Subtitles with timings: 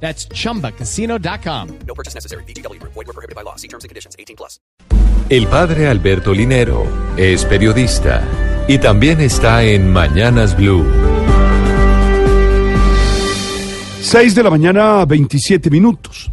[0.00, 1.68] That's chumbacasino.com.
[1.86, 2.44] No purchase necessary.
[2.44, 2.80] BGW.
[2.82, 3.56] Void were prohibited by law.
[3.56, 4.14] See terms and conditions.
[4.18, 4.60] 18 plus.
[5.28, 8.22] El padre Alberto Linero es periodista
[8.68, 10.84] y también está en Mañanas Blue.
[14.02, 16.30] 6 de la mañana, 27 minutos.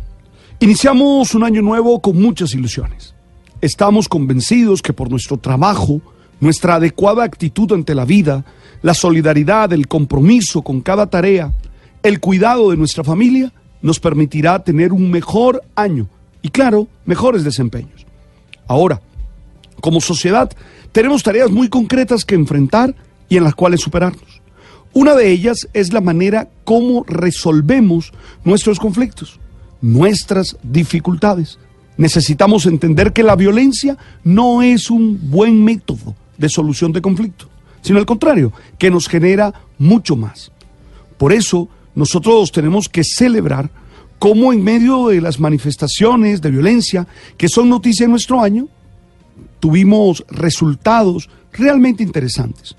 [0.60, 3.16] Iniciamos un año nuevo con muchas ilusiones.
[3.62, 6.00] Estamos convencidos que por nuestro trabajo,
[6.40, 8.46] nuestra adecuada actitud ante la vida,
[8.84, 11.52] la solidaridad, el compromiso con cada tarea,
[12.04, 16.08] el cuidado de nuestra familia, nos permitirá tener un mejor año
[16.42, 18.06] y, claro, mejores desempeños.
[18.68, 19.02] Ahora,
[19.82, 20.52] como sociedad,
[20.92, 22.96] tenemos tareas muy concretas que enfrentar
[23.28, 24.42] y en las cuales superarnos.
[24.94, 29.40] Una de ellas es la manera como resolvemos nuestros conflictos,
[29.82, 31.58] nuestras dificultades.
[31.98, 37.48] Necesitamos entender que la violencia no es un buen método de solución de conflicto,
[37.82, 40.52] sino al contrario, que nos genera mucho más.
[41.18, 43.70] Por eso, nosotros tenemos que celebrar
[44.20, 48.68] cómo en medio de las manifestaciones de violencia que son noticia en nuestro año,
[49.60, 52.76] tuvimos resultados realmente interesantes.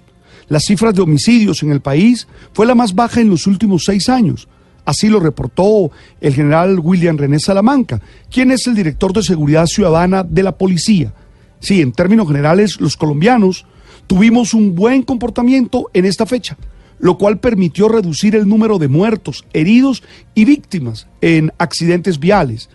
[0.49, 4.09] Las cifras de homicidios en el país fue la más baja en los últimos seis
[4.09, 4.49] años.
[4.85, 10.23] Así lo reportó el general William René Salamanca, quien es el director de seguridad ciudadana
[10.23, 11.13] de la policía.
[11.61, 13.65] Sí, en términos generales, los colombianos
[14.07, 16.59] tuvimos un buen comportamiento en esta fecha,
[16.99, 20.03] lo cual permitió reducir el número de muertos, heridos
[20.35, 22.69] y víctimas en accidentes viales.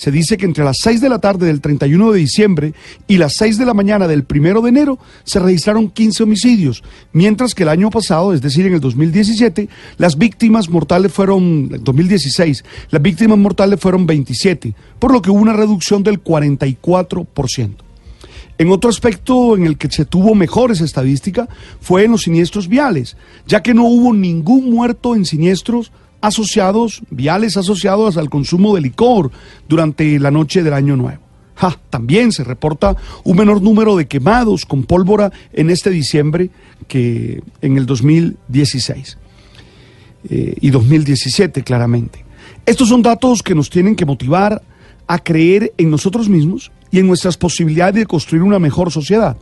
[0.00, 2.72] Se dice que entre las 6 de la tarde del 31 de diciembre
[3.06, 7.54] y las 6 de la mañana del 1 de enero se registraron 15 homicidios, mientras
[7.54, 9.68] que el año pasado, es decir, en el 2017,
[9.98, 15.52] las víctimas mortales fueron, 2016, las víctimas mortales fueron 27, por lo que hubo una
[15.52, 17.89] reducción del 44%.
[18.58, 21.48] En otro aspecto en el que se tuvo mejores estadísticas
[21.80, 27.56] fue en los siniestros viales, ya que no hubo ningún muerto en siniestros asociados, viales
[27.56, 29.30] asociados al consumo de licor
[29.68, 31.20] durante la noche del Año Nuevo.
[31.90, 36.50] también se reporta un menor número de quemados con pólvora en este diciembre
[36.88, 39.18] que en el 2016
[40.28, 42.24] eh, y 2017 claramente.
[42.66, 44.62] Estos son datos que nos tienen que motivar
[45.06, 49.36] a creer en nosotros mismos y en nuestras posibilidades de construir una mejor sociedad.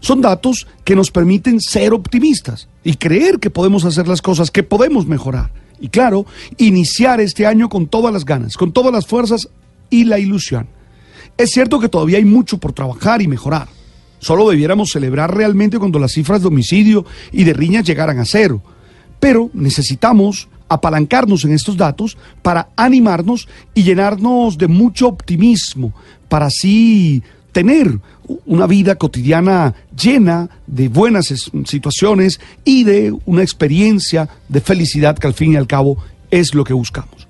[0.00, 4.62] Son datos que nos permiten ser optimistas y creer que podemos hacer las cosas, que
[4.62, 5.50] podemos mejorar.
[5.78, 9.48] Y claro, iniciar este año con todas las ganas, con todas las fuerzas
[9.90, 10.68] y la ilusión.
[11.36, 13.68] Es cierto que todavía hay mucho por trabajar y mejorar.
[14.18, 18.62] Solo debiéramos celebrar realmente cuando las cifras de homicidio y de riñas llegaran a cero.
[19.18, 25.92] Pero necesitamos apalancarnos en estos datos para animarnos y llenarnos de mucho optimismo,
[26.28, 27.22] para así
[27.52, 27.98] tener
[28.46, 31.34] una vida cotidiana llena de buenas
[31.66, 35.98] situaciones y de una experiencia de felicidad que al fin y al cabo
[36.30, 37.26] es lo que buscamos.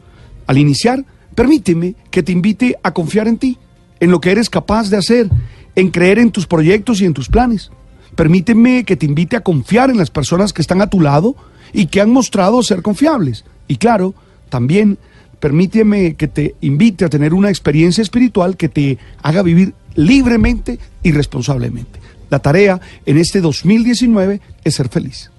[0.47, 3.57] Al iniciar, permíteme que te invite a confiar en ti,
[3.99, 5.31] en lo que eres capaz de hacer,
[5.75, 7.71] en creer en tus proyectos y en tus planes.
[8.15, 11.37] Permíteme que te invite a confiar en las personas que están a tu lado
[11.73, 13.45] y que han mostrado ser confiables.
[13.69, 14.15] Y claro,
[14.49, 14.99] también
[15.39, 21.13] permíteme que te invite a tener una experiencia espiritual que te haga vivir libremente y
[21.13, 21.99] responsablemente.
[22.29, 25.31] La tarea en este 2019 es ser feliz.